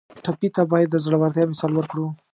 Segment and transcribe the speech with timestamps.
[0.23, 2.07] ټپي ته باید د زړورتیا مثال ورکړو.